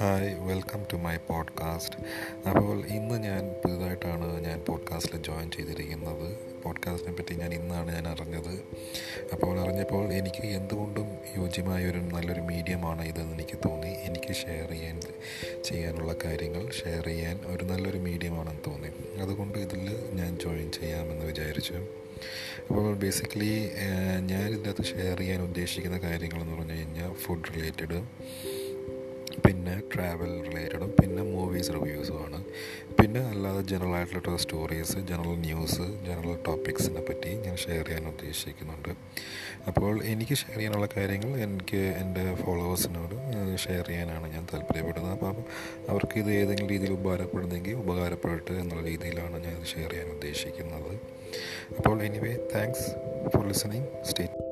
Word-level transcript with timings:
Hi 0.00 0.34
welcome 0.34 0.84
to 0.92 0.96
my 0.96 1.16
podcast 1.16 1.96
അപ്പോൾ 2.48 2.86
ഇന്ന് 2.86 3.22
ഞാൻ 3.22 3.54
പുതുതായിട്ടാണ് 3.64 4.44
ഞാൻ 4.44 4.60
പോഡ്കാസ്റ്റിൽ 4.60 5.22
ജോയിൻ 5.22 5.50
ചെയ്തിരിക്കുന്നത്. 5.50 6.38
പോഡ്കാസ്റ്റിനെ 6.62 7.16
പറ്റി 7.16 7.34
ഞാൻ 7.34 7.54
ഇന്നാണ് 7.54 7.94
ഞാൻ 7.94 8.08
അറിഞ്ഞത്. 8.08 8.54
അപ്പോൾ 9.32 9.60
അറിഞ്ഞപ്പോൾ 9.60 10.12
എനിക്ക് 10.12 10.44
എന്തുകൊണ്ടും 10.44 11.08
യോജ്യമായ 11.36 11.90
ഒരു 11.90 11.98
നല്ലൊരു 11.98 12.40
മീഡിയമാണ് 12.40 13.02
ഇതെന്ന് 13.02 13.34
എനിക്ക് 13.34 13.58
തോന്നി. 13.68 13.86
എനിക്ക് 13.86 14.34
ഷെയർ 14.34 14.70
ചെയ്യാൻ 14.70 15.00
ചെയ്യാനുള്ള 15.64 16.14
കാര്യങ്ങൾ 16.24 16.70
ഷെയർ 16.70 17.06
ചെയ്യാൻ 17.06 17.40
ഒരു 17.46 17.64
നല്ലൊരു 17.64 17.98
മീഡിയമാണെന്ന് 17.98 18.70
തോന്നി. 18.70 19.20
അതുകൊണ്ട് 19.22 19.58
ഇതിൽ 19.58 19.96
ഞാൻ 20.12 20.38
ജോയിൻ 20.44 20.72
ചെയ്യാമെന്ന് 20.72 21.26
വിചാരിച്ചു. 21.26 21.74
അപ്പോൾ 22.70 22.94
ബേസിക്കലി 22.94 23.70
ഞാൻ 24.20 24.48
ഇതിനകത്ത് 24.48 24.84
ഷെയർ 24.84 25.18
ചെയ്യാൻ 25.18 25.42
ഉദ്ദേശിക്കുന്ന 25.42 25.98
കാര്യങ്ങളെന്ന് 25.98 26.54
പറഞ്ഞു 26.54 26.72
കഴിഞ്ഞാൽ 26.72 27.12
ഫുഡ് 27.14 27.54
റിലേറ്റഡ് 27.56 28.04
പിന്നെ 29.44 29.74
ട്രാവൽ 29.92 30.32
റിലേറ്റഡും 30.46 30.90
പിന്നെ 31.00 31.22
മൂവീസ് 31.22 31.72
റിവ്യൂസുമാണ് 31.76 32.38
പിന്നെ 32.98 33.20
അല്ലാതെ 33.32 33.60
ജനറൽ 33.70 33.92
ആയിട്ടുള്ള 33.98 34.38
സ്റ്റോറീസ് 34.44 34.98
ജനറൽ 35.10 35.36
ന്യൂസ് 35.46 35.86
ജനറൽ 36.06 36.34
ടോപ്പിക്സിനെ 36.48 37.02
പറ്റി 37.08 37.32
ഞാൻ 37.44 37.56
ഷെയർ 37.64 37.84
ചെയ്യാൻ 37.88 38.06
ഉദ്ദേശിക്കുന്നുണ്ട്. 38.12 38.90
അപ്പോൾ 39.68 39.94
എനിക്ക് 40.12 40.34
ഷെയർ 40.42 40.56
ചെയ്യാനുള്ള 40.56 40.88
കാര്യങ്ങൾ 40.96 41.30
എനിക്ക് 41.46 41.82
എന്റെ 42.02 42.24
ഫോളോവേഴ്സിനോട് 42.42 43.14
ഷെയർ 43.66 43.86
ചെയ്യാനാണ് 43.86 44.26
ഞാൻ 44.34 44.46
താല്പര്യപ്പെടുന്നത്. 44.54 45.14
അപ്പോൾ 45.18 45.34
അവർക്ക് 45.92 46.18
ഇത് 46.22 46.30
ഏതെങ്കിലും 46.40 46.70
രീതിയിൽ 46.74 46.92
ഉപകാരപ്പെടുന്നെങ്കിൽ 46.98 47.78
ഉപകാരപ്പെടട്ടെ 47.84 48.56
എന്നുള്ള 48.64 48.84
രീതിയിലാണ് 48.90 49.38
ഞാൻ 49.46 49.54
ഇത് 49.60 49.68
ഷെയർ 49.74 49.90
ചെയ്യാൻ 49.90 50.10
ഉദ്ദേശിക്കുന്നത്. 50.16 50.92
അപ്പോൾ 51.78 51.96
anyway 52.10 52.34
thanks 52.54 52.88
for 53.34 53.46
listening 53.52 53.88
state 54.10 54.47